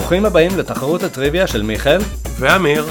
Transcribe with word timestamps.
ברוכים 0.00 0.24
הבאים 0.24 0.58
לתחרות 0.58 1.02
הטריוויה 1.02 1.46
של 1.46 1.62
מיכאל. 1.62 2.00
ואמיר. 2.38 2.86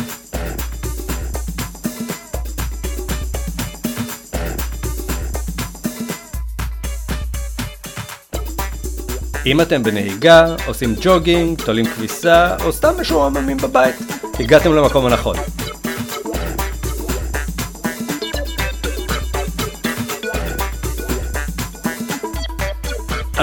אם 9.46 9.62
אתם 9.62 9.84
בנהיגה, 9.84 10.56
עושים 10.68 10.96
ג'וגינג, 11.02 11.62
תולים 11.62 11.86
כביסה, 11.86 12.56
או 12.66 12.74
סתם 12.74 12.94
משועממים 13.02 13.58
בבית, 13.58 13.96
הגעתם 14.40 14.74
למקום 14.74 15.06
הנכון. 15.06 15.36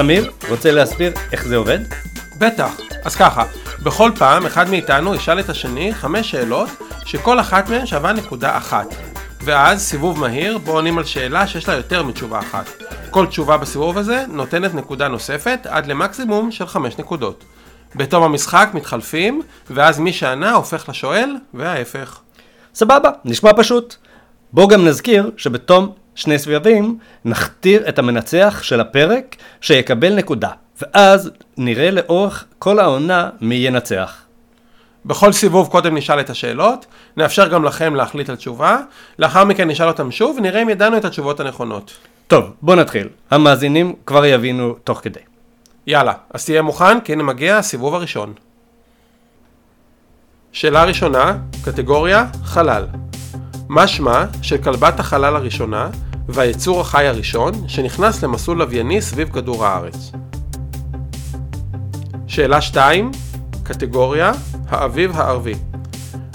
אמיר, 0.00 0.30
רוצה 0.48 0.70
להסביר 0.70 1.12
איך 1.32 1.46
זה 1.46 1.56
עובד? 1.56 1.78
בטח. 2.38 2.70
אז 3.04 3.16
ככה, 3.16 3.44
בכל 3.86 4.10
פעם 4.18 4.46
אחד 4.46 4.68
מאיתנו 4.68 5.14
ישאל 5.14 5.40
את 5.40 5.48
השני 5.48 5.94
חמש 5.94 6.30
שאלות 6.30 6.68
שכל 7.04 7.40
אחת 7.40 7.68
מהן 7.68 7.86
שווה 7.86 8.12
נקודה 8.12 8.56
אחת. 8.56 8.86
ואז 9.44 9.82
סיבוב 9.82 10.20
מהיר 10.20 10.58
בו 10.58 10.72
עונים 10.72 10.98
על 10.98 11.04
שאלה 11.04 11.46
שיש 11.46 11.68
לה 11.68 11.74
יותר 11.74 12.02
מתשובה 12.02 12.38
אחת. 12.38 12.66
כל 13.10 13.26
תשובה 13.26 13.56
בסיבוב 13.56 13.98
הזה 13.98 14.24
נותנת 14.28 14.74
נקודה 14.74 15.08
נוספת 15.08 15.66
עד 15.70 15.86
למקסימום 15.86 16.50
של 16.50 16.66
חמש 16.66 16.98
נקודות. 16.98 17.44
בתום 17.94 18.22
המשחק 18.22 18.70
מתחלפים, 18.74 19.42
ואז 19.70 19.98
מי 19.98 20.12
שענה 20.12 20.54
הופך 20.54 20.88
לשואל, 20.88 21.36
וההפך. 21.54 22.20
סבבה, 22.74 23.10
נשמע 23.24 23.50
פשוט. 23.56 23.94
בואו 24.52 24.68
גם 24.68 24.84
נזכיר 24.84 25.30
שבתום 25.36 25.92
שני 26.14 26.38
סבבים 26.38 26.98
נכתיר 27.24 27.88
את 27.88 27.98
המנצח 27.98 28.60
של 28.62 28.80
הפרק 28.80 29.36
שיקבל 29.60 30.14
נקודה, 30.14 30.50
ואז 30.82 31.30
נראה 31.56 31.90
לאורך 31.90 32.44
כל 32.58 32.78
העונה 32.78 33.30
מי 33.40 33.54
ינצח. 33.54 34.22
בכל 35.06 35.32
סיבוב 35.32 35.68
קודם 35.68 35.96
נשאל 35.96 36.20
את 36.20 36.30
השאלות, 36.30 36.86
נאפשר 37.16 37.48
גם 37.48 37.64
לכם 37.64 37.94
להחליט 37.94 38.30
על 38.30 38.36
תשובה, 38.36 38.78
לאחר 39.18 39.44
מכן 39.44 39.70
נשאל 39.70 39.88
אותם 39.88 40.10
שוב 40.10 40.36
ונראה 40.38 40.62
אם 40.62 40.68
ידענו 40.68 40.96
את 40.96 41.04
התשובות 41.04 41.40
הנכונות. 41.40 41.96
טוב, 42.26 42.44
בואו 42.62 42.76
נתחיל. 42.76 43.08
המאזינים 43.30 43.94
כבר 44.06 44.24
יבינו 44.24 44.74
תוך 44.84 45.00
כדי. 45.02 45.20
יאללה, 45.86 46.12
אז 46.34 46.44
תהיה 46.44 46.62
מוכן, 46.62 47.00
כי 47.00 47.12
הנה 47.12 47.22
מגיע 47.22 47.56
הסיבוב 47.56 47.94
הראשון. 47.94 48.32
שאלה 50.52 50.84
ראשונה, 50.84 51.38
קטגוריה 51.64 52.24
חלל. 52.44 52.86
מה 53.68 53.86
שמה 53.86 54.26
של 54.42 54.58
כלבת 54.58 55.00
החלל 55.00 55.36
הראשונה 55.36 55.88
והיצור 56.28 56.80
החי 56.80 57.06
הראשון 57.06 57.68
שנכנס 57.68 58.22
למסלול 58.22 58.58
לווייני 58.58 59.02
סביב 59.02 59.28
כדור 59.28 59.66
הארץ? 59.66 60.12
שאלה 62.36 62.60
2, 62.60 63.10
קטגוריה 63.62 64.32
האביב 64.68 65.12
הערבי. 65.14 65.54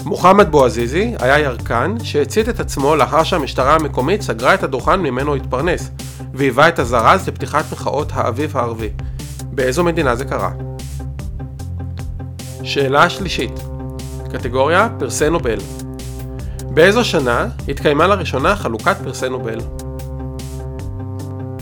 מוחמד 0.04 0.50
בועזיזי 0.50 1.14
היה 1.18 1.38
ירקן 1.38 1.94
שהצית 2.02 2.48
את 2.48 2.60
עצמו 2.60 2.96
לאחר 2.96 3.22
שהמשטרה 3.22 3.74
המקומית 3.74 4.22
סגרה 4.22 4.54
את 4.54 4.62
הדוכן 4.62 5.00
ממנו 5.00 5.34
התפרנס, 5.34 5.90
והיווה 6.34 6.68
את 6.68 6.78
הזרז 6.78 7.28
לפתיחת 7.28 7.64
מחאות 7.72 8.08
האביב 8.14 8.56
הערבי. 8.56 8.88
באיזו 9.42 9.84
מדינה 9.84 10.16
זה 10.16 10.24
קרה? 10.24 10.50
שאלה 12.62 13.10
שלישית, 13.10 13.60
קטגוריה 14.32 14.88
פרסי 14.98 15.30
נובל. 15.30 15.58
באיזו 16.64 17.04
שנה 17.04 17.46
התקיימה 17.68 18.06
לראשונה 18.06 18.56
חלוקת 18.56 18.96
פרסי 19.04 19.28
נובל? 19.28 19.58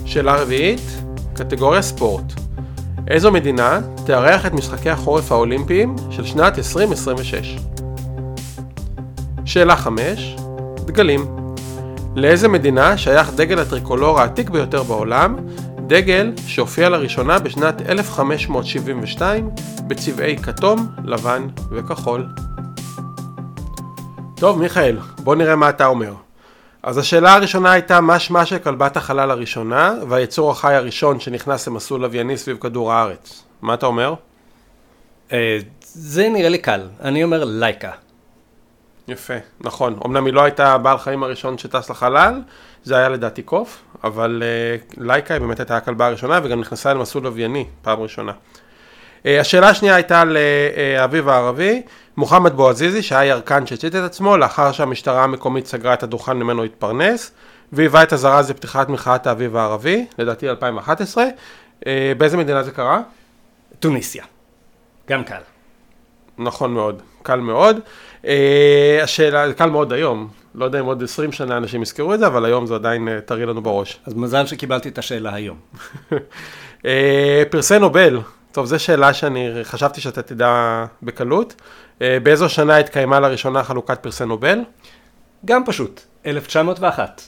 שאלה 0.05 0.43
רביעית, 0.43 1.03
קטגוריה 1.35 1.83
ספורט. 1.83 2.40
איזו 3.11 3.33
מדינה 3.33 3.81
תארח 4.07 4.47
את 4.47 4.53
משחקי 4.53 4.91
החורף 4.91 5.33
האולימפיים 5.33 5.97
של 6.11 6.25
שנת 6.25 6.59
2026? 6.59 7.57
שאלה 9.45 9.77
5, 9.77 10.37
דגלים. 10.85 11.21
לאיזה 12.17 12.49
מדינה 12.49 12.97
שייך 12.97 13.31
דגל 13.35 13.59
הטריקולור 13.59 14.21
העתיק 14.21 14.51
ביותר 14.51 14.83
בעולם, 14.83 15.37
דגל 15.87 16.33
שהופיע 16.47 16.89
לראשונה 16.89 17.39
בשנת 17.39 17.83
1572 17.89 19.51
בצבעי 19.87 20.37
כתום, 20.37 20.87
לבן 21.05 21.47
וכחול? 21.71 22.27
טוב, 24.35 24.59
מיכאל, 24.59 24.99
בוא 25.25 25.35
נראה 25.35 25.57
מה 25.57 25.69
אתה 25.69 25.87
אומר. 25.87 26.13
אז 26.83 26.99
השאלה 26.99 27.35
הראשונה 27.35 27.73
הייתה 27.73 28.01
מה 28.01 28.19
שמה 28.19 28.47
של 28.47 28.59
כלבת 28.59 28.97
החלל 28.97 29.31
הראשונה 29.31 29.95
והיצור 30.09 30.51
החי 30.51 30.75
הראשון 30.75 31.21
שנכנס 31.21 31.69
למסלול 31.69 32.01
לווייני 32.01 32.37
סביב 32.37 32.57
כדור 32.61 32.93
הארץ. 32.93 33.43
מה 33.63 33.75
אתה 33.75 33.87
אומר? 33.87 34.15
אה, 35.33 35.59
זה 35.83 36.29
נראה 36.29 36.49
לי 36.49 36.59
קל. 36.59 36.81
אני 37.01 37.25
אומר 37.25 37.45
לייקה. 37.45 37.91
יפה, 39.09 39.35
נכון. 39.61 39.99
אמנם 40.07 40.27
היא 40.27 40.35
לא 40.35 40.43
הייתה 40.43 40.73
הבעל 40.73 40.99
חיים 40.99 41.23
הראשון 41.23 41.59
שטס 41.59 41.91
לחלל, 41.91 42.41
זה 42.85 42.97
היה 42.97 43.09
לדעתי 43.09 43.43
קוף, 43.43 43.83
אבל 44.05 44.43
uh, 44.43 44.95
לייקה 45.01 45.35
היא 45.35 45.41
באמת 45.41 45.61
הייתה 45.61 45.77
הכלבה 45.77 46.07
הראשונה 46.07 46.41
וגם 46.43 46.61
נכנסה 46.61 46.95
למסלול 46.95 47.25
לווייני 47.25 47.67
פעם 47.83 48.01
ראשונה. 48.01 48.33
Uh, 49.23 49.29
השאלה 49.41 49.69
השנייה 49.69 49.95
הייתה 49.95 50.23
לאביב 50.25 51.29
הערבי, 51.29 51.83
מוחמד 52.17 52.53
בועזיזי 52.53 53.03
שהיה 53.03 53.25
ירקן 53.25 53.67
שהצית 53.67 53.97
את 53.97 54.03
עצמו 54.03 54.37
לאחר 54.37 54.73
שהמשטרה 54.73 55.25
המקומית 55.25 55.67
סגרה 55.67 55.95
את 55.95 56.03
הדוכן 56.03 56.37
ממנו 56.37 56.65
התפרנס 56.65 57.33
והיווה 57.73 58.03
את 58.03 58.13
הזרז 58.13 58.51
לפתיחת 58.51 58.89
מחאת 58.89 59.27
האביב 59.27 59.57
הערבי, 59.57 60.07
לדעתי 60.19 60.49
2011. 60.49 61.25
Uh, 61.25 61.85
באיזה 62.19 62.37
מדינה 62.37 62.63
זה 62.63 62.71
קרה? 62.71 63.01
טוניסיה. 63.79 64.25
גם 65.11 65.25
קל. 65.25 65.41
נכון 66.39 66.75
מאוד, 66.75 67.03
קל 67.23 67.41
מאוד. 67.41 67.81
השאלה, 69.03 69.53
קל 69.53 69.71
מאוד 69.71 69.93
היום, 69.93 70.29
לא 70.55 70.65
יודע 70.65 70.81
אם 70.81 70.85
עוד 70.85 71.03
20 71.03 71.33
שנה 71.33 71.57
אנשים 71.57 71.83
יזכרו 71.83 72.15
את 72.15 72.19
זה, 72.19 72.27
אבל 72.27 72.45
היום 72.45 72.67
זה 72.67 72.75
עדיין 72.75 73.09
טרי 73.27 73.47
לנו 73.47 73.63
בראש. 73.63 74.01
אז 74.07 74.15
מזל 74.15 74.47
שקיבלתי 74.47 74.89
את 74.89 74.99
השאלה 74.99 75.35
היום. 75.35 75.57
פרסי 77.51 77.79
נובל, 77.79 78.21
טוב, 78.53 78.67
זו 78.67 78.79
שאלה 78.79 79.15
שאני 79.15 79.51
חשבתי 79.63 80.01
שאתה 80.01 80.23
תדע 80.23 80.85
בקלות. 81.03 81.55
Uh, 81.99 82.03
באיזו 82.23 82.49
שנה 82.49 82.77
התקיימה 82.77 83.21
לראשונה 83.21 83.65
חלוקת 83.65 83.99
פרסי 84.03 84.25
נובל? 84.25 84.59
גם 85.45 85.63
פשוט, 85.67 86.01
1901. 86.27 87.23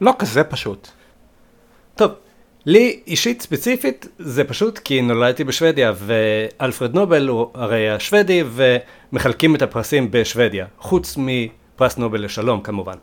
לא 0.00 0.12
כזה 0.18 0.44
פשוט. 0.44 0.88
טוב, 1.94 2.12
לי 2.66 3.00
אישית 3.06 3.42
ספציפית 3.42 4.08
זה 4.18 4.44
פשוט 4.44 4.78
כי 4.78 5.02
נולדתי 5.02 5.44
בשוודיה 5.44 5.92
ואלפרד 5.96 6.94
נובל 6.94 7.28
הוא 7.28 7.46
הרי 7.54 7.90
השוודי 7.90 8.44
ומחלקים 8.52 9.54
את 9.54 9.62
הפרסים 9.62 10.08
בשוודיה, 10.10 10.66
חוץ 10.78 11.16
מפרס 11.18 11.96
נובל 11.96 12.24
לשלום 12.24 12.60
כמובן. 12.60 12.96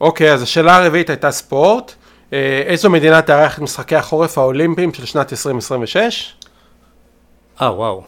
אוקיי, 0.00 0.32
אז 0.32 0.42
השאלה 0.42 0.76
הרביעית 0.76 1.10
הייתה 1.10 1.30
ספורט. 1.30 1.94
אה, 2.32 2.62
איזו 2.66 2.90
מדינה 2.90 3.22
תארח 3.22 3.54
את 3.54 3.62
משחקי 3.62 3.96
החורף 3.96 4.38
האולימפיים 4.38 4.94
של 4.94 5.04
שנת 5.04 5.32
2026? 5.32 6.34
אה 7.60 7.74
וואו, 7.74 8.02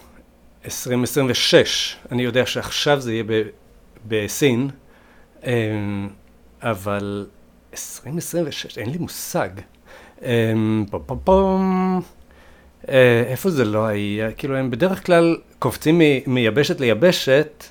2026, 0.65 1.97
אני 2.13 2.23
יודע 2.23 2.47
שעכשיו 2.47 3.01
זה 3.01 3.13
יהיה 3.13 3.25
בסין, 4.09 4.71
אמ, 5.45 6.09
אבל 6.63 7.27
2026, 7.73 8.79
אין 8.79 8.91
לי 8.91 8.99
מושג. 8.99 9.49
אה, 12.89 13.23
איפה 13.27 13.51
זה 13.51 13.65
לא 13.65 13.87
היה? 13.87 14.33
כאילו 14.33 14.57
הם 14.57 14.71
בדרך 14.71 15.07
כלל 15.07 15.37
קופצים 15.59 16.01
מיבשת 16.27 16.81
ליבשת, 16.81 17.65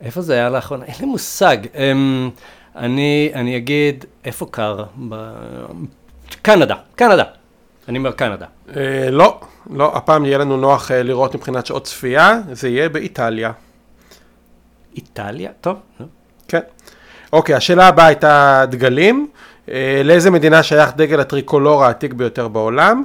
איפה 0.00 0.20
זה 0.22 0.34
היה 0.34 0.50
לאחרונה? 0.50 0.84
אין 0.84 0.94
לי 1.00 1.06
מושג. 1.06 1.56
אני, 2.76 3.30
אני 3.34 3.56
אגיד, 3.56 4.04
איפה 4.24 4.46
קר? 4.50 4.84
ב... 5.08 5.14
קנדה, 6.42 6.74
קנדה. 6.94 7.24
אני 7.88 7.98
אומר 7.98 8.12
קנדה. 8.12 8.46
אה, 8.76 9.10
לא, 9.10 9.40
לא, 9.70 9.96
הפעם 9.96 10.24
יהיה 10.24 10.38
לנו 10.38 10.56
נוח 10.56 10.90
אה, 10.90 11.02
לראות 11.02 11.34
מבחינת 11.34 11.66
שעות 11.66 11.84
צפייה, 11.84 12.38
זה 12.52 12.68
יהיה 12.68 12.88
באיטליה. 12.88 13.52
איטליה? 14.96 15.50
טוב. 15.60 15.76
כן. 16.48 16.60
אוקיי, 17.32 17.54
השאלה 17.54 17.86
הבאה 17.86 18.06
הייתה 18.06 18.64
דגלים. 18.70 19.28
אה, 19.68 20.02
לאיזה 20.04 20.30
מדינה 20.30 20.62
שייך 20.62 20.90
דגל 20.96 21.20
הטריקולור 21.20 21.84
העתיק 21.84 22.12
ביותר 22.12 22.48
בעולם? 22.48 23.04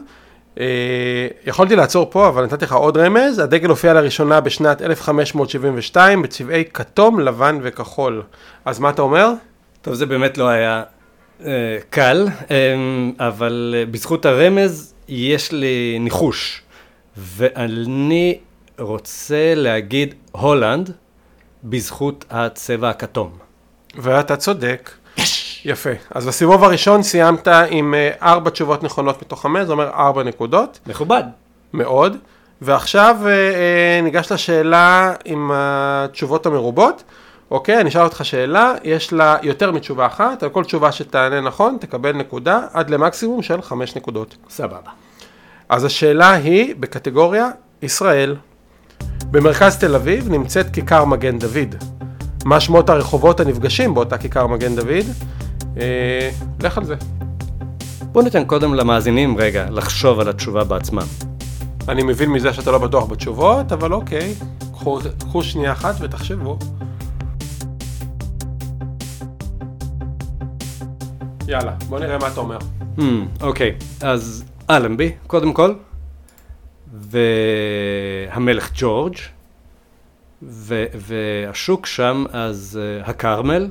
אה, 0.59 1.27
יכולתי 1.45 1.75
לעצור 1.75 2.07
פה, 2.11 2.27
אבל 2.27 2.43
נתתי 2.43 2.65
לך 2.65 2.73
עוד 2.73 2.97
רמז. 2.97 3.39
הדגל 3.39 3.69
הופיע 3.69 3.93
לראשונה 3.93 4.41
בשנת 4.41 4.81
1572 4.81 6.21
בצבעי 6.21 6.63
כתום, 6.73 7.19
לבן 7.19 7.59
וכחול. 7.61 8.23
אז 8.65 8.79
מה 8.79 8.89
אתה 8.89 9.01
אומר? 9.01 9.33
טוב, 9.81 9.93
זה 9.93 10.05
באמת 10.05 10.37
לא 10.37 10.47
היה 10.47 10.83
אה, 11.45 11.77
קל, 11.89 12.27
אה, 12.51 12.75
אבל 13.27 13.75
אה, 13.77 13.85
בזכות 13.85 14.25
הרמז 14.25 14.93
יש 15.07 15.51
לי 15.51 15.97
ניחוש, 15.99 16.61
ואני 17.17 18.39
רוצה 18.79 19.53
להגיד 19.55 20.13
הולנד 20.31 20.91
בזכות 21.63 22.25
הצבע 22.29 22.89
הכתום. 22.89 23.37
ואתה 23.95 24.35
צודק. 24.35 24.91
יפה. 25.65 25.89
אז 26.11 26.27
בסיבוב 26.27 26.63
הראשון 26.63 27.03
סיימת 27.03 27.47
עם 27.69 27.93
אה, 27.93 28.11
ארבע 28.21 28.49
תשובות 28.49 28.83
נכונות 28.83 29.21
מתוך 29.21 29.41
חמש, 29.41 29.65
זה 29.65 29.71
אומר 29.71 29.89
ארבע 29.89 30.23
נקודות. 30.23 30.79
מכובד. 30.87 31.23
מאוד. 31.73 32.17
ועכשיו 32.61 33.17
אה, 33.25 33.31
אה, 33.31 34.01
ניגש 34.01 34.31
לשאלה 34.31 35.13
עם 35.25 35.51
התשובות 35.53 36.45
המרובות. 36.45 37.03
אוקיי, 37.51 37.81
אני 37.81 37.89
אשאל 37.89 38.01
אותך 38.01 38.25
שאלה, 38.25 38.73
יש 38.83 39.13
לה 39.13 39.37
יותר 39.43 39.71
מתשובה 39.71 40.05
אחת, 40.05 40.43
על 40.43 40.49
כל 40.49 40.63
תשובה 40.63 40.91
שתענה 40.91 41.41
נכון 41.41 41.77
תקבל 41.79 42.11
נקודה 42.11 42.61
עד 42.73 42.89
למקסימום 42.89 43.41
של 43.41 43.61
חמש 43.61 43.95
נקודות. 43.95 44.37
סבבה. 44.49 44.91
אז 45.69 45.85
השאלה 45.85 46.31
היא 46.31 46.75
בקטגוריה 46.79 47.49
ישראל. 47.81 48.35
במרכז 49.31 49.77
תל 49.77 49.95
אביב 49.95 50.29
נמצאת 50.29 50.69
כיכר 50.73 51.05
מגן 51.05 51.39
דוד. 51.39 51.75
מה 52.45 52.59
שמות 52.59 52.89
הרחובות 52.89 53.39
הנפגשים 53.39 53.93
באותה 53.93 54.17
כיכר 54.17 54.47
מגן 54.47 54.75
דוד? 54.75 55.05
אה, 55.77 56.29
לך 56.63 56.77
על 56.77 56.83
זה. 56.83 56.95
בוא 58.01 58.23
ניתן 58.23 58.45
קודם 58.45 58.73
למאזינים 58.73 59.37
רגע 59.37 59.65
לחשוב 59.69 60.19
על 60.19 60.29
התשובה 60.29 60.63
בעצמם. 60.63 61.07
אני 61.87 62.03
מבין 62.03 62.29
מזה 62.29 62.53
שאתה 62.53 62.71
לא 62.71 62.77
בטוח 62.77 63.05
בתשובות, 63.05 63.71
אבל 63.71 63.93
אוקיי, 63.93 64.33
קחו, 64.73 64.99
קחו 65.19 65.43
שנייה 65.43 65.71
אחת 65.71 65.95
ותחשבו. 65.99 66.57
יאללה, 71.49 71.71
בוא 71.89 71.99
נראה 71.99 72.17
מה 72.17 72.27
אתה 72.27 72.39
אומר. 72.39 72.57
אוקיי, 73.41 73.75
אז 74.01 74.45
אלנבי, 74.69 75.11
קודם 75.27 75.53
כל, 75.53 75.73
והמלך 76.93 78.71
ג'ורג', 78.75 79.15
ו- 80.43 80.85
והשוק 80.95 81.85
שם, 81.85 82.23
אז 82.31 82.79
uh, 83.03 83.09
הכרמל, 83.09 83.69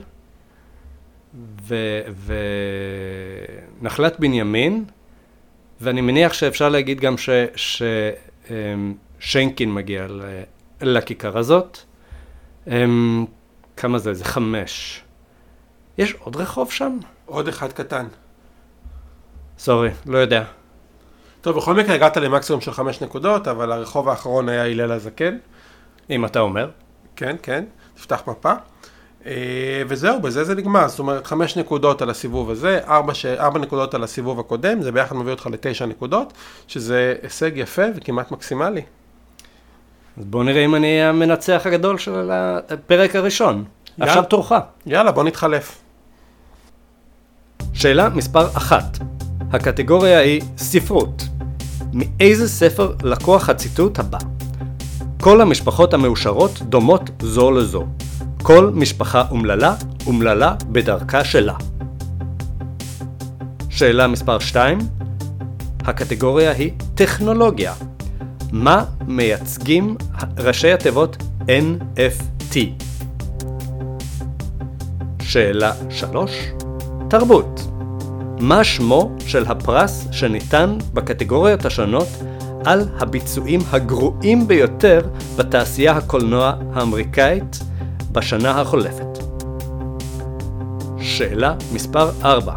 ונחלת 3.80 4.20
בנימין, 4.20 4.84
ואני 5.80 6.00
מניח 6.00 6.32
שאפשר 6.32 6.68
להגיד 6.68 7.00
גם 7.00 7.14
ששיינקין 9.20 9.74
מגיע 9.74 10.06
ל- 10.08 10.42
לכיכר 10.80 11.38
הזאת. 11.38 11.78
Um, 12.66 12.70
כמה 13.76 13.98
זה? 13.98 14.14
זה 14.14 14.24
חמש. 14.24 15.02
יש 15.98 16.12
עוד 16.12 16.36
רחוב 16.36 16.72
שם? 16.72 16.98
עוד 17.28 17.48
אחד 17.48 17.72
קטן. 17.72 18.06
סורי, 19.58 19.90
לא 20.06 20.18
יודע. 20.18 20.44
טוב, 21.40 21.56
בכל 21.56 21.74
מקרה 21.74 21.94
הגעת 21.94 22.16
למקסימום 22.16 22.60
של 22.60 22.72
חמש 22.72 23.02
נקודות, 23.02 23.48
אבל 23.48 23.72
הרחוב 23.72 24.08
האחרון 24.08 24.48
היה 24.48 24.64
הלל 24.64 24.92
הזקן. 24.92 25.38
אם 26.10 26.24
אתה 26.24 26.40
אומר. 26.40 26.70
כן, 27.16 27.36
כן, 27.42 27.64
תפתח 27.94 28.22
מפה. 28.26 28.52
אה, 29.26 29.82
וזהו, 29.88 30.20
בזה 30.20 30.44
זה 30.44 30.54
נגמר. 30.54 30.88
זאת 30.88 30.98
אומרת, 30.98 31.26
חמש 31.26 31.56
נקודות 31.56 32.02
על 32.02 32.10
הסיבוב 32.10 32.50
הזה, 32.50 32.80
ארבע, 32.88 33.14
ש... 33.14 33.26
ארבע 33.26 33.58
נקודות 33.58 33.94
על 33.94 34.04
הסיבוב 34.04 34.40
הקודם, 34.40 34.82
זה 34.82 34.92
ביחד 34.92 35.16
מביא 35.16 35.30
אותך 35.30 35.46
לתשע 35.52 35.86
נקודות, 35.86 36.32
שזה 36.66 37.14
הישג 37.22 37.50
יפה 37.54 37.82
וכמעט 37.96 38.30
מקסימלי. 38.30 38.82
אז 40.18 40.24
בוא 40.24 40.44
נראה 40.44 40.64
אם 40.64 40.74
אני 40.74 41.02
המנצח 41.02 41.62
הגדול 41.64 41.98
של 41.98 42.30
הפרק 42.32 43.16
הראשון. 43.16 43.64
יאללה. 43.98 44.12
עכשיו 44.12 44.24
תורך. 44.24 44.52
יאללה, 44.86 45.12
בוא 45.12 45.24
נתחלף. 45.24 45.87
שאלה 47.78 48.08
מספר 48.08 48.48
אחת. 48.56 48.98
הקטגוריה 49.52 50.18
היא 50.18 50.42
ספרות. 50.56 51.22
מאיזה 51.92 52.48
ספר 52.48 52.92
לקוח 53.02 53.48
הציטוט 53.48 53.98
הבא? 53.98 54.18
כל 55.20 55.40
המשפחות 55.40 55.94
המאושרות 55.94 56.62
דומות 56.62 57.10
זו 57.22 57.50
לזו. 57.50 57.86
כל 58.42 58.70
משפחה 58.74 59.24
אומללה, 59.30 59.74
אומללה 60.06 60.54
בדרכה 60.68 61.24
שלה. 61.24 61.54
שאלה 63.70 64.06
מספר 64.06 64.38
2. 64.38 64.78
הקטגוריה 65.80 66.50
היא 66.50 66.72
טכנולוגיה. 66.94 67.74
מה 68.52 68.84
מייצגים 69.06 69.96
ראשי 70.38 70.72
התיבות 70.72 71.16
NFT? 71.46 72.56
שאלה 75.22 75.72
3. 75.90 76.30
תרבות. 77.10 77.67
מה 78.40 78.64
שמו 78.64 79.10
של 79.26 79.44
הפרס 79.46 80.08
שניתן 80.10 80.78
בקטגוריות 80.94 81.64
השונות 81.64 82.08
על 82.64 82.88
הביצועים 82.98 83.60
הגרועים 83.70 84.48
ביותר 84.48 85.00
בתעשייה 85.36 85.92
הקולנוע 85.92 86.52
האמריקאית 86.72 87.58
בשנה 88.12 88.60
החולפת? 88.60 89.18
שאלה 91.00 91.54
מספר 91.72 92.10
4. 92.24 92.54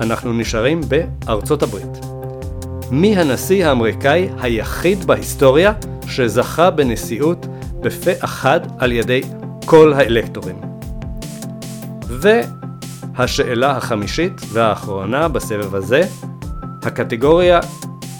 אנחנו 0.00 0.32
נשארים 0.32 0.80
בארצות 0.88 1.62
הברית. 1.62 1.98
מי 2.90 3.16
הנשיא 3.16 3.66
האמריקאי 3.66 4.28
היחיד 4.40 5.04
בהיסטוריה 5.04 5.72
שזכה 6.06 6.70
בנשיאות 6.70 7.46
בפה 7.80 8.10
אחד 8.24 8.60
על 8.78 8.92
ידי 8.92 9.22
כל 9.66 9.92
האלקטורים? 9.92 10.60
והשאלה 13.20 13.70
החמישית 13.70 14.40
והאחרונה 14.52 15.28
בסבב 15.28 15.74
הזה, 15.74 16.02
הקטגוריה 16.82 17.60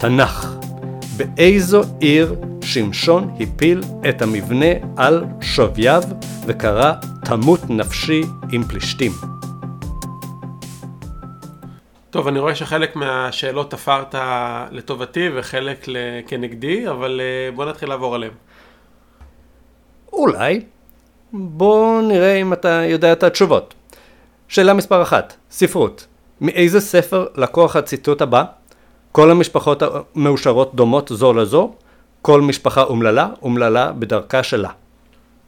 תנ"ך. 0.00 0.55
באיזו 1.17 1.82
עיר 2.00 2.35
שמשון 2.64 3.35
הפיל 3.41 3.82
את 4.08 4.23
המבנה 4.23 4.67
על 4.97 5.25
שובייו 5.41 6.02
וקרא 6.47 6.93
תמות 7.25 7.61
נפשי 7.69 8.23
עם 8.52 8.64
פלישתים? 8.64 9.12
טוב, 12.11 12.29
אני 12.29 12.38
רואה 12.38 12.55
שחלק 12.55 12.97
מהשאלות 12.97 13.70
תפרת 13.70 14.14
לטובתי 14.70 15.29
וחלק 15.35 15.87
כנגדי, 16.26 16.88
אבל 16.88 17.20
אה, 17.20 17.52
בוא 17.55 17.64
נתחיל 17.64 17.88
לעבור 17.88 18.14
עליהם. 18.14 18.32
אולי. 20.12 20.61
בוא 21.32 22.02
נראה 22.02 22.35
אם 22.35 22.52
אתה 22.52 22.69
יודע 22.69 23.12
את 23.12 23.23
התשובות. 23.23 23.75
שאלה 24.50 24.75
מספר 24.75 25.02
אחת, 25.02 25.37
ספרות. 25.50 26.06
מאיזה 26.41 26.81
ספר 26.81 27.26
לקוח 27.35 27.76
הציטוט 27.76 28.23
הבא? 28.23 28.44
כל 29.12 29.31
המשפחות 29.31 29.82
המאושרות 29.82 30.75
דומות 30.75 31.11
זו 31.14 31.32
לזו, 31.32 31.73
כל 32.23 32.41
משפחה 32.41 32.82
אומללה, 32.82 33.29
אומללה 33.43 33.93
בדרכה 33.93 34.43
שלה. 34.43 34.70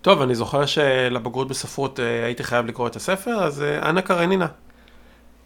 טוב, 0.03 0.23
אני 0.23 0.35
זוכר 0.35 0.67
שלבגרות 0.67 1.49
בספרות 1.49 2.01
אה, 2.01 2.25
הייתי 2.25 2.44
חייב 2.44 2.67
לקרוא 2.67 2.87
את 2.87 2.97
הספר, 2.97 3.44
אז 3.44 3.63
אה, 3.63 3.91
אנה 3.91 4.03
קרנינה. 4.03 4.47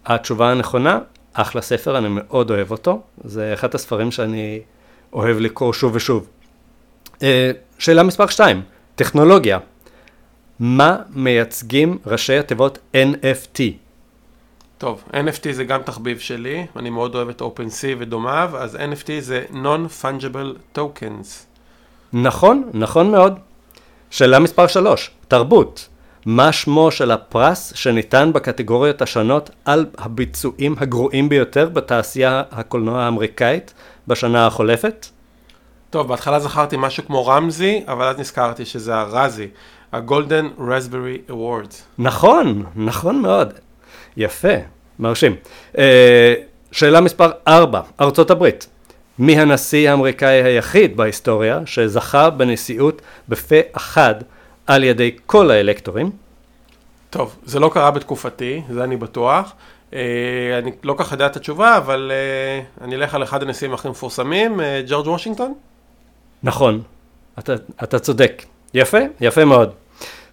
התשובה 0.05 0.51
הנכונה, 0.51 0.99
אחלה 1.33 1.61
ספר, 1.61 1.97
אני 1.97 2.07
מאוד 2.09 2.51
אוהב 2.51 2.71
אותו. 2.71 3.01
זה 3.23 3.53
אחד 3.53 3.75
הספרים 3.75 4.11
שאני 4.11 4.61
אוהב 5.13 5.37
לקרוא 5.39 5.73
שוב 5.73 5.95
ושוב. 5.95 6.27
אה, 7.23 7.51
שאלה 7.79 8.03
מספר 8.03 8.27
2, 8.27 8.61
טכנולוגיה. 8.95 9.59
מה 10.59 10.97
מייצגים 11.09 11.97
ראשי 12.05 12.37
התיבות 12.37 12.79
NFT? 12.93 13.61
טוב, 14.77 15.03
NFT 15.13 15.51
זה 15.51 15.63
גם 15.63 15.81
תחביב 15.81 16.19
שלי, 16.19 16.65
אני 16.75 16.89
מאוד 16.89 17.15
אוהב 17.15 17.29
את 17.29 17.41
OpenSea 17.41 17.95
ודומיו, 17.99 18.51
אז 18.57 18.75
NFT 18.75 19.09
זה 19.19 19.45
Non-Fungible 19.51 20.77
Tokens. 20.77 21.27
נכון, 22.13 22.69
נכון 22.73 23.11
מאוד. 23.11 23.39
שאלה 24.09 24.39
מספר 24.39 24.67
3, 24.67 25.11
תרבות. 25.27 25.87
מה 26.25 26.51
שמו 26.51 26.91
של 26.91 27.11
הפרס 27.11 27.73
שניתן 27.75 28.33
בקטגוריות 28.33 29.01
השונות 29.01 29.49
על 29.65 29.85
הביצועים 29.97 30.75
הגרועים 30.77 31.29
ביותר 31.29 31.69
בתעשייה 31.69 32.43
הקולנוע 32.51 33.03
האמריקאית 33.03 33.73
בשנה 34.07 34.47
החולפת? 34.47 35.05
טוב, 35.89 36.07
בהתחלה 36.07 36.39
זכרתי 36.39 36.75
משהו 36.79 37.05
כמו 37.05 37.27
רמזי, 37.27 37.83
אבל 37.87 38.05
אז 38.05 38.19
נזכרתי 38.19 38.65
שזה 38.65 38.95
הרזי, 38.95 39.47
ה-Golden 39.91 40.59
Raspberry 40.59 41.31
Awards. 41.31 41.75
נכון, 41.97 42.63
נכון 42.75 43.21
מאוד. 43.21 43.53
יפה, 44.17 44.53
מרשים. 44.99 45.35
Uh, 45.73 45.77
שאלה 46.71 47.01
מספר 47.01 47.31
4, 47.47 47.81
ארצות 48.01 48.31
הברית. 48.31 48.67
מי 49.19 49.39
הנשיא 49.39 49.89
האמריקאי 49.89 50.43
היחיד 50.43 50.97
בהיסטוריה 50.97 51.59
שזכה 51.65 52.29
בנשיאות 52.29 53.01
בפה 53.29 53.55
אחד 53.73 54.15
על 54.67 54.83
ידי 54.83 55.15
כל 55.25 55.51
האלקטורים? 55.51 56.11
טוב, 57.09 57.35
זה 57.45 57.59
לא 57.59 57.69
קרה 57.73 57.91
בתקופתי, 57.91 58.61
זה 58.69 58.83
אני 58.83 58.97
בטוח. 58.97 59.53
Uh, 59.91 59.93
אני 60.57 60.71
לא 60.83 60.95
כך 60.97 61.11
יודע 61.11 61.25
את 61.25 61.35
התשובה, 61.35 61.77
אבל 61.77 62.11
uh, 62.79 62.83
אני 62.83 62.95
אלך 62.95 63.15
על 63.15 63.23
אחד 63.23 63.43
הנשיאים 63.43 63.73
הכי 63.73 63.89
מפורסמים, 63.89 64.59
uh, 64.59 64.63
ג'ורג' 64.87 65.07
וושינגטון. 65.07 65.53
נכון, 66.43 66.81
אתה, 67.39 67.53
אתה 67.83 67.99
צודק. 67.99 68.43
יפה, 68.73 68.97
יפה 69.21 69.45
מאוד. 69.45 69.73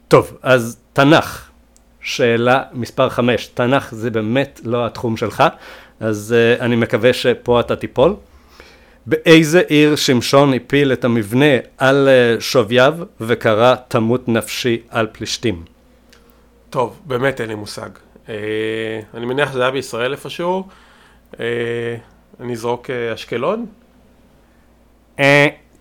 טוב, 0.08 0.38
אז 0.42 0.78
תנ"ך, 0.92 1.50
שאלה 2.00 2.62
מספר 2.72 3.08
5. 3.08 3.46
תנ"ך 3.46 3.94
זה 3.94 4.10
באמת 4.10 4.60
לא 4.64 4.86
התחום 4.86 5.16
שלך, 5.16 5.44
אז 6.00 6.34
uh, 6.58 6.62
אני 6.62 6.76
מקווה 6.76 7.12
שפה 7.12 7.60
אתה 7.60 7.76
תיפול. 7.76 8.16
באיזה 9.06 9.60
עיר 9.60 9.96
שמשון 9.96 10.54
הפיל 10.54 10.92
את 10.92 11.04
המבנה 11.04 11.54
על 11.78 12.08
uh, 12.08 12.40
שובייו 12.40 12.94
וקרא 13.20 13.74
תמות 13.88 14.28
נפשי 14.28 14.82
על 14.88 15.06
פלישתים? 15.12 15.64
טוב, 16.70 17.00
באמת 17.04 17.40
אין 17.40 17.48
לי 17.48 17.54
מושג. 17.54 17.90
Uh, 18.26 18.30
אני 19.14 19.26
מניח 19.26 19.52
שזה 19.52 19.62
היה 19.62 19.70
בישראל 19.70 20.12
איפשהו. 20.12 20.68
Uh, 21.32 21.36
אני 22.40 22.52
אזרוק 22.52 22.86
uh, 22.86 23.14
אשקלון. 23.14 23.66
Uh, 25.18 25.20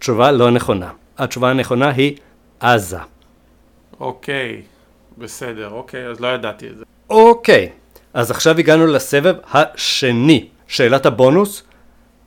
תשובה 0.04 0.32
לא 0.32 0.52
נכונה. 0.52 0.90
התשובה 1.18 1.50
הנכונה 1.50 1.90
היא 1.90 2.18
עזה. 2.60 2.98
אוקיי, 4.00 4.62
בסדר, 5.18 5.70
אוקיי, 5.70 6.08
אז 6.08 6.20
לא 6.20 6.28
ידעתי 6.28 6.68
את 6.68 6.78
זה. 6.78 6.84
אוקיי, 7.10 7.70
אז 8.14 8.32
עכשיו 8.32 8.60
הגענו 8.60 8.88
לסבב 8.88 9.36
השני, 9.54 10.48
שאלת 10.68 11.06
הבונוס, 11.06 11.64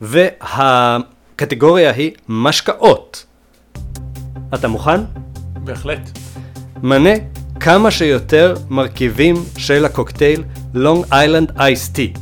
והקטגוריה 0.00 1.92
היא 1.92 2.12
משקאות. 2.28 3.26
אתה 4.54 4.68
מוכן? 4.68 5.00
בהחלט. 5.54 6.18
מנה 6.82 7.14
כמה 7.60 7.90
שיותר 7.90 8.54
מרכיבים 8.70 9.34
של 9.58 9.84
הקוקטייל 9.84 10.44
לונג 10.74 11.04
איילנד 11.12 11.52
אייס 11.60 11.88
טי. 11.88 12.12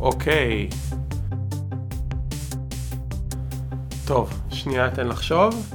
אוקיי. 0.00 0.68
טוב, 4.12 4.30
שנייה 4.50 4.86
אתן 4.86 5.08
לחשוב. 5.08 5.74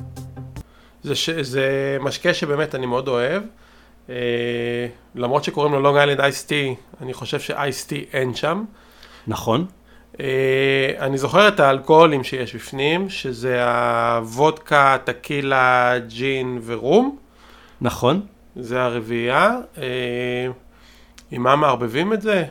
זה, 1.04 1.16
ש... 1.16 1.30
זה 1.30 1.98
משקה 2.02 2.34
שבאמת 2.34 2.76
אני 2.76 2.86
מאוד 2.86 3.08
אוהב. 3.08 3.44
אה, 4.10 4.16
למרות 5.16 5.44
שקוראים 5.44 5.74
לו 5.74 5.80
לונג 5.82 5.98
איילנד 5.98 6.20
אייס 6.20 6.46
טי, 6.46 6.76
אני 7.02 7.14
חושב 7.14 7.40
שאייס 7.40 7.86
טי 7.86 8.06
אין 8.14 8.36
שם. 8.36 8.66
נכון? 9.28 9.66
אה, 10.20 10.26
אני 11.00 11.18
זוכר 11.18 11.48
את 11.48 11.60
האלכוהולים 11.60 12.24
שיש 12.24 12.56
בפנים, 12.56 13.10
שזה 13.10 13.64
הוודקה, 13.66 14.98
טקילה, 15.04 15.94
ג'ין 16.08 16.60
ורום. 16.66 17.18
נכון? 17.82 18.22
זה 18.56 18.82
הרביעייה. 18.82 19.58
אה, 19.78 20.48
עם 21.32 21.44
מה 21.44 21.56
מערבבים 21.56 22.14
את 22.14 22.22
זה? 22.22 22.46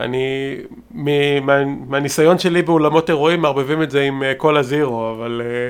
אני, 0.00 0.56
מ- 0.90 1.46
מה, 1.46 1.64
מהניסיון 1.64 2.38
שלי 2.38 2.62
באולמות 2.62 3.10
אירועים 3.10 3.40
מערבבים 3.42 3.82
את 3.82 3.90
זה 3.90 4.02
עם 4.02 4.22
אה, 4.22 4.34
קולה 4.34 4.62
זירו, 4.62 5.10
אבל 5.10 5.42
אה, 5.44 5.68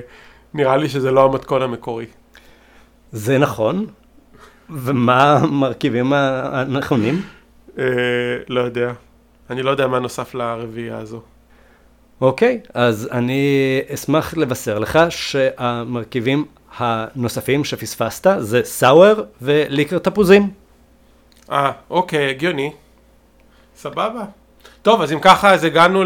נראה 0.55 0.77
לי 0.77 0.89
שזה 0.89 1.11
לא 1.11 1.25
המתכון 1.25 1.63
המקורי. 1.63 2.07
זה 3.13 3.39
נכון. 3.39 3.87
ומה 4.71 5.37
המרכיבים 5.37 6.13
הנכונים? 6.13 7.23
אה, 7.79 7.85
לא 8.49 8.61
יודע. 8.61 8.93
אני 9.51 9.63
לא 9.63 9.71
יודע 9.71 9.87
מה 9.87 9.99
נוסף 9.99 10.35
לרביעייה 10.35 10.99
הזו. 10.99 11.21
אוקיי, 12.21 12.61
אז 12.75 13.09
אני 13.13 13.81
אשמח 13.95 14.37
לבשר 14.37 14.79
לך 14.79 14.99
שהמרכיבים 15.11 16.45
הנוספים 16.79 17.65
שפספסת 17.65 18.27
זה 18.39 18.61
סאואר 18.65 19.23
וליקר 19.43 19.99
תפוזים. 19.99 20.51
אה, 21.53 21.73
אוקיי, 21.91 22.31
הגיוני. 22.31 22.73
סבבה. 23.79 24.23
טוב, 24.83 25.03
אז 25.03 25.13
אם 25.13 25.21
ככה, 25.21 25.55
אז 25.55 25.65
הגענו 25.65 26.05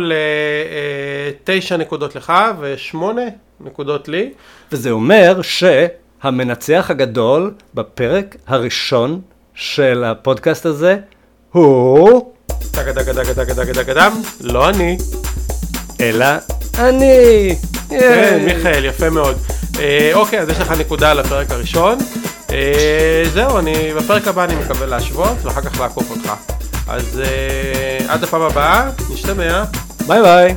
לתשע 1.43 1.77
נקודות 1.77 2.17
לך 2.17 2.33
ושמונה 2.61 3.23
נקודות 3.61 4.09
לי. 4.09 4.33
וזה 4.73 4.91
אומר 4.91 5.41
שהמנצח 5.43 6.87
הגדול 6.91 7.55
בפרק 7.75 8.37
הראשון 8.47 9.21
של 9.55 10.05
הפודקאסט 10.05 10.67
הזה 10.67 10.97
הוא... 11.53 12.33
טגה 12.71 12.93
דגה 12.93 13.13
דגה 13.13 13.33
דגה 13.33 13.55
דגה 13.55 13.73
דגה 13.73 13.95
דם, 13.95 14.13
לא 14.41 14.69
אני. 14.69 14.99
אלא 16.01 16.27
אני. 16.79 17.57
כן, 17.89 18.43
מיכאל, 18.45 18.85
יפה 18.85 19.11
מאוד. 19.11 19.37
אה, 19.79 20.11
אוקיי, 20.15 20.41
אז 20.41 20.49
יש 20.49 20.59
לך 20.59 20.71
נקודה 20.71 21.15
לפרק 21.15 21.51
הראשון. 21.51 21.99
אה, 22.51 23.23
זהו, 23.33 23.59
אני, 23.59 23.95
בפרק 23.95 24.29
הבא 24.29 24.45
אני 24.45 24.55
מקווה 24.55 24.87
להשוות, 24.87 25.37
ואחר 25.43 25.61
כך 25.61 25.81
לעקוף 25.81 26.11
אותך. 26.11 26.33
אז 26.91 27.21
אה, 27.25 27.99
עד 28.09 28.25
הפעם 28.25 28.43
הבאה, 28.43 28.91
נשתמע. 29.13 29.65
ביי 30.07 30.23
ביי. 30.23 30.57